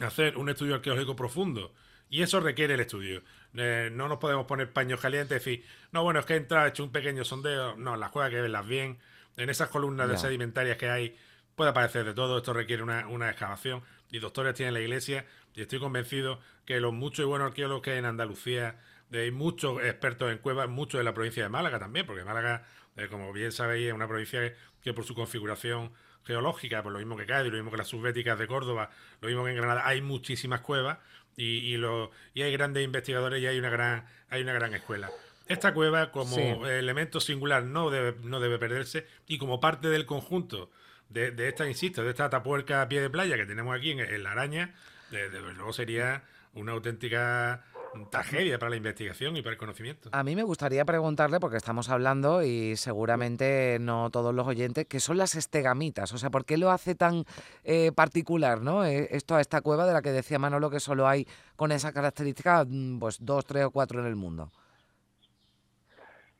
hacer 0.00 0.36
un 0.36 0.48
estudio 0.48 0.74
arqueológico 0.74 1.16
profundo. 1.16 1.72
Y 2.08 2.22
eso 2.22 2.40
requiere 2.40 2.74
el 2.74 2.80
estudio. 2.80 3.22
Eh, 3.54 3.90
no 3.92 4.08
nos 4.08 4.18
podemos 4.18 4.46
poner 4.46 4.72
paños 4.72 5.00
calientes 5.00 5.30
y 5.30 5.34
decir, 5.34 5.66
no, 5.92 6.02
bueno, 6.02 6.20
es 6.20 6.26
que 6.26 6.34
he 6.34 6.36
entrado, 6.36 6.66
he 6.66 6.68
hecho 6.68 6.84
un 6.84 6.92
pequeño 6.92 7.24
sondeo. 7.24 7.76
No, 7.76 7.96
las 7.96 8.10
cuevas 8.10 8.28
hay 8.28 8.36
que 8.36 8.42
verlas 8.42 8.66
bien. 8.66 8.98
En 9.36 9.48
esas 9.48 9.68
columnas 9.68 10.08
de 10.08 10.18
sedimentarias 10.18 10.76
que 10.76 10.90
hay 10.90 11.16
puede 11.54 11.70
aparecer 11.70 12.04
de 12.04 12.12
todo. 12.12 12.38
Esto 12.38 12.52
requiere 12.52 12.82
una, 12.82 13.08
una 13.08 13.30
excavación. 13.30 13.82
Y 14.10 14.18
doctores 14.18 14.54
tienen 14.54 14.74
la 14.74 14.80
iglesia. 14.80 15.24
Y 15.54 15.62
estoy 15.62 15.78
convencido 15.78 16.40
que 16.66 16.80
los 16.80 16.92
muchos 16.92 17.24
y 17.24 17.26
buenos 17.26 17.48
arqueólogos 17.48 17.82
que 17.82 17.92
hay 17.92 17.98
en 17.98 18.04
Andalucía, 18.04 18.78
hay 19.12 19.30
muchos 19.30 19.82
expertos 19.82 20.30
en 20.32 20.38
cuevas, 20.38 20.68
muchos 20.68 20.98
de 20.98 21.04
la 21.04 21.14
provincia 21.14 21.42
de 21.42 21.48
Málaga 21.48 21.78
también, 21.78 22.06
porque 22.06 22.24
Málaga, 22.24 22.66
eh, 22.96 23.08
como 23.08 23.32
bien 23.32 23.52
sabéis, 23.52 23.88
es 23.88 23.92
una 23.92 24.08
provincia 24.08 24.54
que 24.82 24.94
por 24.94 25.04
su 25.04 25.14
configuración 25.14 25.92
geológica, 26.24 26.82
por 26.82 26.92
lo 26.92 26.98
mismo 26.98 27.16
que 27.16 27.26
Cádiz, 27.26 27.50
lo 27.50 27.58
mismo 27.58 27.70
que 27.70 27.76
las 27.76 27.88
subbéticas 27.88 28.38
de 28.38 28.46
Córdoba, 28.46 28.90
lo 29.20 29.28
mismo 29.28 29.44
que 29.44 29.50
en 29.50 29.56
Granada, 29.56 29.86
hay 29.86 30.00
muchísimas 30.00 30.60
cuevas 30.60 30.98
y, 31.36 31.44
y, 31.44 31.76
lo, 31.76 32.10
y 32.34 32.42
hay 32.42 32.52
grandes 32.52 32.84
investigadores 32.84 33.42
y 33.42 33.46
hay 33.46 33.58
una 33.58 33.70
gran, 33.70 34.06
hay 34.28 34.42
una 34.42 34.52
gran 34.52 34.74
escuela. 34.74 35.10
Esta 35.46 35.74
cueva, 35.74 36.12
como 36.12 36.66
elemento 36.66 37.20
singular, 37.20 37.64
no 37.64 37.90
debe, 37.90 38.16
no 38.22 38.40
debe 38.40 38.58
perderse 38.58 39.06
y 39.26 39.38
como 39.38 39.60
parte 39.60 39.88
del 39.88 40.06
conjunto 40.06 40.70
de, 41.08 41.30
de 41.30 41.48
esta, 41.48 41.68
insisto, 41.68 42.02
de 42.02 42.10
esta 42.10 42.30
tapuerca 42.30 42.82
a 42.82 42.88
pie 42.88 43.00
de 43.00 43.10
playa 43.10 43.36
que 43.36 43.44
tenemos 43.44 43.76
aquí 43.76 43.90
en, 43.90 44.22
la 44.22 44.32
araña, 44.32 44.74
de, 45.10 45.28
de 45.28 45.40
luego 45.40 45.72
sería 45.72 46.24
una 46.54 46.72
auténtica 46.72 47.64
tragedia 48.10 48.58
para 48.58 48.70
la 48.70 48.76
investigación 48.76 49.36
y 49.36 49.42
para 49.42 49.52
el 49.52 49.58
conocimiento. 49.58 50.08
A 50.12 50.22
mí 50.22 50.36
me 50.36 50.42
gustaría 50.42 50.84
preguntarle, 50.84 51.40
porque 51.40 51.56
estamos 51.56 51.88
hablando 51.88 52.42
y 52.42 52.76
seguramente 52.76 53.78
no 53.80 54.10
todos 54.10 54.34
los 54.34 54.46
oyentes, 54.46 54.86
¿qué 54.86 55.00
son 55.00 55.18
las 55.18 55.34
estegamitas? 55.34 56.12
O 56.12 56.18
sea, 56.18 56.30
¿por 56.30 56.44
qué 56.44 56.56
lo 56.56 56.70
hace 56.70 56.94
tan 56.94 57.24
eh, 57.64 57.92
particular, 57.92 58.60
¿no? 58.60 58.84
Eh, 58.84 59.08
esto 59.10 59.34
a 59.34 59.40
esta 59.40 59.60
cueva 59.60 59.86
de 59.86 59.92
la 59.92 60.02
que 60.02 60.10
decía 60.10 60.38
Manolo 60.38 60.70
que 60.70 60.80
solo 60.80 61.06
hay 61.06 61.26
con 61.56 61.72
esa 61.72 61.92
característica, 61.92 62.64
mm, 62.66 62.98
pues 62.98 63.24
dos, 63.24 63.44
tres 63.46 63.64
o 63.64 63.70
cuatro 63.70 64.00
en 64.00 64.06
el 64.06 64.16
mundo. 64.16 64.50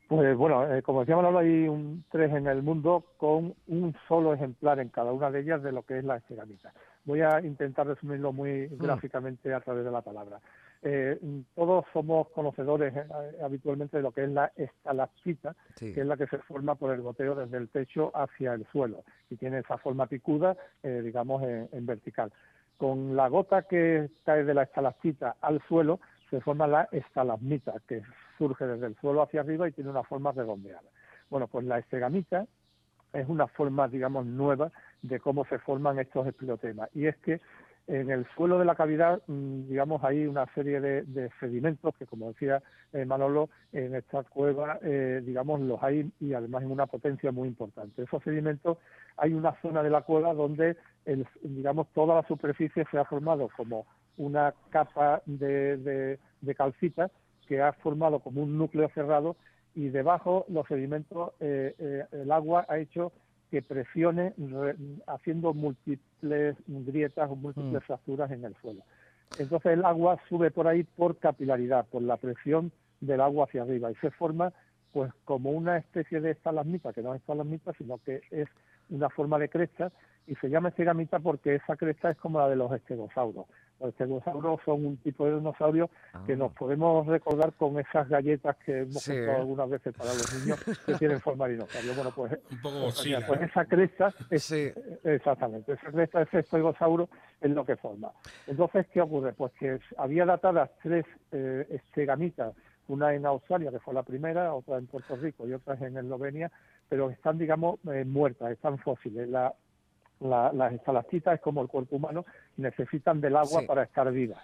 Pues 0.07 0.37
bueno, 0.37 0.71
eh, 0.71 0.81
como 0.81 0.99
decía 0.99 1.15
Manolo, 1.15 1.39
hay 1.39 1.67
un, 1.67 2.03
tres 2.11 2.31
en 2.31 2.47
el 2.47 2.61
mundo 2.61 3.03
con 3.17 3.55
un 3.67 3.95
solo 4.07 4.33
ejemplar 4.33 4.79
en 4.79 4.89
cada 4.89 5.11
una 5.11 5.31
de 5.31 5.39
ellas 5.39 5.63
de 5.63 5.71
lo 5.71 5.83
que 5.83 5.97
es 5.97 6.03
la 6.03 6.17
estegamita. 6.17 6.73
Voy 7.05 7.21
a 7.21 7.41
intentar 7.41 7.87
resumirlo 7.87 8.31
muy 8.31 8.67
mm. 8.67 8.77
gráficamente 8.77 9.53
a 9.53 9.61
través 9.61 9.83
de 9.83 9.91
la 9.91 10.01
palabra. 10.01 10.39
Eh, 10.85 11.17
todos 11.55 11.85
somos 11.93 12.27
conocedores 12.31 12.93
eh, 12.93 13.05
habitualmente 13.41 13.95
de 13.95 14.03
lo 14.03 14.11
que 14.11 14.25
es 14.25 14.29
la 14.29 14.51
estalactita, 14.57 15.55
que 15.79 15.91
es 16.01 16.05
la 16.05 16.17
que 16.17 16.27
se 16.27 16.39
forma 16.39 16.75
por 16.75 16.93
el 16.93 17.01
goteo 17.01 17.35
desde 17.35 17.55
el 17.55 17.69
techo 17.69 18.11
hacia 18.13 18.53
el 18.53 18.65
suelo 18.67 19.05
y 19.29 19.37
tiene 19.37 19.59
esa 19.59 19.77
forma 19.77 20.07
picuda, 20.07 20.57
eh, 20.83 21.01
digamos, 21.01 21.41
en, 21.43 21.85
vertical. 21.85 22.33
Con 22.77 23.15
la 23.15 23.29
gota 23.29 23.61
que 23.61 24.09
cae 24.25 24.43
de 24.43 24.53
la 24.53 24.63
estalactita 24.63 25.37
al 25.39 25.61
suelo 25.69 26.01
se 26.29 26.41
forma 26.41 26.67
la 26.67 26.89
estalagmita, 26.91 27.75
que 27.87 28.01
surge 28.37 28.65
desde 28.65 28.87
el 28.87 28.97
suelo 28.97 29.21
hacia 29.21 29.39
arriba 29.39 29.69
y 29.69 29.71
tiene 29.71 29.89
una 29.89 30.03
forma 30.03 30.33
redondeada. 30.33 30.89
Bueno, 31.29 31.47
pues 31.47 31.65
la 31.65 31.79
estegamita 31.79 32.45
es 33.13 33.29
una 33.29 33.47
forma, 33.47 33.87
digamos, 33.87 34.25
nueva 34.25 34.69
de 35.01 35.21
cómo 35.21 35.45
se 35.45 35.59
forman 35.59 35.99
estos 35.99 36.27
espleotemas. 36.27 36.89
Y 36.93 37.05
es 37.05 37.15
que 37.17 37.39
En 37.85 38.09
el 38.09 38.25
suelo 38.35 38.59
de 38.59 38.65
la 38.65 38.75
cavidad, 38.75 39.21
mm, 39.27 39.67
digamos, 39.67 40.01
hay 40.05 40.25
una 40.25 40.45
serie 40.53 40.79
de, 40.79 41.29
sedimentos 41.41 41.93
que, 41.97 42.05
como 42.05 42.29
decía 42.29 42.63
eh, 42.93 43.03
Manolo, 43.03 43.49
en 43.73 43.95
esta 43.95 44.23
cueva, 44.23 44.79
eh, 44.81 45.21
digamos, 45.25 45.59
los 45.59 45.83
hay 45.83 46.09
y 46.21 46.33
además 46.33 46.63
en 46.63 46.71
una 46.71 46.85
potencia 46.85 47.33
muy 47.33 47.49
importante. 47.49 48.03
Esos 48.03 48.23
sedimentos, 48.23 48.77
hay 49.17 49.33
una 49.33 49.59
zona 49.61 49.83
de 49.83 49.89
la 49.89 50.01
cueva 50.01 50.33
donde, 50.33 50.77
el, 51.05 51.27
digamos, 51.41 51.87
toda 51.93 52.15
la 52.15 52.27
superficie 52.27 52.85
se 52.89 52.97
ha 52.97 53.03
formado 53.03 53.49
como 53.57 53.85
una 54.15 54.53
capa 54.69 55.21
de, 55.25 55.77
de, 55.77 56.55
calcita 56.55 57.11
que 57.47 57.61
ha 57.61 57.73
formado 57.73 58.19
como 58.19 58.43
un 58.43 58.57
núcleo 58.57 58.89
cerrado 58.93 59.35
y 59.75 59.89
debajo 59.89 60.45
los 60.47 60.67
sedimentos, 60.67 61.33
eh, 61.39 62.05
el 62.11 62.31
agua 62.31 62.65
ha 62.69 62.77
hecho 62.77 63.11
que 63.53 63.61
presione 63.61 64.33
haciendo 65.05 65.53
múltiples 65.53 66.55
grietas 66.65 67.29
o 67.29 67.35
múltiples 67.35 67.83
mm. 67.83 67.85
fracturas 67.85 68.31
en 68.31 68.45
el 68.45 68.55
suelo. 68.55 68.81
Entonces 69.37 69.73
el 69.73 69.85
agua 69.85 70.19
sube 70.27 70.49
por 70.49 70.67
ahí 70.67 70.81
por 70.81 71.19
capilaridad, 71.19 71.85
por 71.85 72.01
la 72.01 72.17
presión 72.17 72.71
del 72.99 73.21
agua 73.21 73.45
hacia 73.45 73.61
arriba 73.61 73.91
y 73.91 73.95
se 73.97 74.09
forma 74.09 74.53
pues 74.91 75.11
como 75.23 75.51
una 75.51 75.77
especie 75.77 76.19
de 76.19 76.31
estalagmita, 76.31 76.93
que 76.93 77.03
no 77.03 77.13
es 77.13 77.21
estalagmita, 77.21 77.73
sino 77.77 77.99
que 77.99 78.21
es 78.31 78.49
una 78.89 79.09
forma 79.09 79.39
de 79.39 79.49
cresta 79.49 79.91
y 80.27 80.35
se 80.35 80.49
llama 80.49 80.69
estegamita 80.69 81.19
porque 81.19 81.55
esa 81.55 81.75
cresta 81.75 82.09
es 82.09 82.17
como 82.17 82.39
la 82.39 82.49
de 82.49 82.55
los 82.55 82.71
estegosauros. 82.71 83.45
Los 83.79 83.89
estegosauros 83.89 84.61
son 84.63 84.85
un 84.85 84.97
tipo 84.97 85.25
de 85.25 85.35
dinosaurio 85.35 85.89
que 86.25 86.37
nos 86.37 86.51
ah. 86.51 86.55
podemos 86.57 87.05
recordar 87.07 87.51
con 87.53 87.77
esas 87.79 88.07
galletas 88.07 88.55
que 88.65 88.81
hemos 88.81 89.03
sí. 89.03 89.17
algunas 89.17 89.69
veces 89.69 89.93
para 89.93 90.13
los 90.13 90.39
niños 90.39 90.63
que 90.85 90.93
tienen 90.93 91.19
forma 91.19 91.47
de 91.47 91.53
dinosaurio. 91.53 91.93
Bueno, 91.93 92.11
pues, 92.15 92.39
un 92.51 92.61
poco 92.61 92.79
pues, 92.83 93.23
pues 93.27 93.41
esa 93.41 93.65
cresta, 93.65 94.13
es, 94.29 94.51
exactamente, 95.03 95.73
esa 95.73 95.91
cresta, 95.91 96.21
ese 96.21 96.39
estegosauro 96.39 97.09
es 97.41 97.51
lo 97.51 97.65
que 97.65 97.75
forma. 97.75 98.11
Entonces, 98.47 98.87
¿qué 98.93 99.01
ocurre? 99.01 99.33
Pues 99.33 99.51
que 99.59 99.79
había 99.97 100.25
datadas 100.25 100.69
tres 100.81 101.05
eh, 101.31 101.67
estegamitas 101.69 102.53
una 102.87 103.13
en 103.13 103.25
Australia, 103.25 103.71
que 103.71 103.79
fue 103.79 103.93
la 103.93 104.03
primera, 104.03 104.53
otra 104.53 104.77
en 104.77 104.87
Puerto 104.87 105.15
Rico 105.15 105.47
y 105.47 105.53
otra 105.53 105.75
en 105.75 105.97
Eslovenia, 105.97 106.51
pero 106.89 107.09
están, 107.09 107.37
digamos, 107.37 107.79
eh, 107.91 108.05
muertas, 108.05 108.51
están 108.51 108.77
fósiles. 108.79 109.29
La, 109.29 109.53
las 110.19 110.73
estalactitas 110.73 111.35
es 111.35 111.41
como 111.41 111.61
el 111.61 111.67
cuerpo 111.67 111.97
humano, 111.97 112.25
necesitan 112.57 113.19
del 113.19 113.35
agua 113.35 113.63
para 113.67 113.83
estar 113.83 114.09
vivas. 114.11 114.41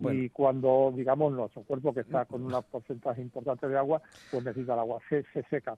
Y 0.00 0.30
cuando, 0.30 0.92
digamos, 0.94 1.32
nuestro 1.32 1.62
cuerpo, 1.62 1.94
que 1.94 2.00
está 2.00 2.24
con 2.24 2.44
un 2.44 2.62
porcentaje 2.64 3.22
importante 3.22 3.68
de 3.68 3.78
agua, 3.78 4.02
pues 4.30 4.44
necesita 4.44 4.74
el 4.74 4.80
agua, 4.80 5.00
se, 5.08 5.22
se 5.32 5.44
seca 5.44 5.76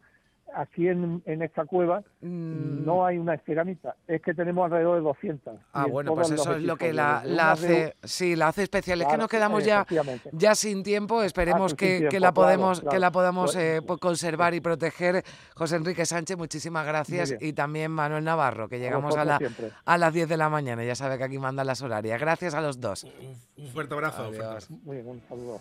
aquí 0.54 0.88
en, 0.88 1.22
en 1.26 1.42
esta 1.42 1.64
cueva 1.64 2.00
mm. 2.20 2.84
no 2.84 3.04
hay 3.04 3.18
una 3.18 3.34
esteramita, 3.34 3.96
es 4.06 4.22
que 4.22 4.34
tenemos 4.34 4.64
alrededor 4.64 4.96
de 4.96 5.02
200. 5.02 5.54
Ah, 5.72 5.86
bueno, 5.86 6.14
pues 6.14 6.30
eso 6.30 6.56
es 6.56 6.62
lo 6.62 6.76
que 6.76 6.92
la, 6.92 7.22
hace, 7.50 7.96
sí, 8.02 8.36
la 8.36 8.48
hace 8.48 8.64
especial. 8.64 9.00
es 9.02 9.08
que 9.08 9.16
nos 9.16 9.28
quedamos 9.28 9.64
ya, 9.64 9.86
ya 10.32 10.54
sin 10.54 10.82
tiempo, 10.82 11.22
esperemos 11.22 11.72
ah, 11.72 11.76
que, 11.76 12.08
que, 12.10 12.20
la 12.20 12.32
podemos, 12.32 12.80
que 12.80 12.98
la 12.98 13.10
podamos 13.10 13.52
pues 13.52 13.64
eh, 13.64 13.80
pues 13.86 14.00
conservar 14.00 14.54
y 14.54 14.60
proteger. 14.60 15.24
José 15.54 15.76
Enrique 15.76 16.06
Sánchez, 16.06 16.36
muchísimas 16.36 16.86
gracias. 16.86 17.34
Y 17.40 17.52
también 17.52 17.90
Manuel 17.90 18.24
Navarro, 18.24 18.68
que 18.68 18.78
llegamos 18.78 19.16
a, 19.16 19.24
la, 19.24 19.38
a 19.84 19.98
las 19.98 20.12
10 20.12 20.28
de 20.28 20.36
la 20.36 20.48
mañana, 20.48 20.84
ya 20.84 20.94
sabe 20.94 21.18
que 21.18 21.24
aquí 21.24 21.38
mandan 21.38 21.66
las 21.66 21.82
horarias. 21.82 22.20
Gracias 22.20 22.54
a 22.54 22.60
los 22.60 22.80
dos. 22.80 23.04
Un, 23.56 23.68
fuerte 23.68 23.94
abrazo. 23.94 24.30
Muy 24.84 24.96
bien, 24.96 25.08
un 25.08 25.22
saludo. 25.28 25.60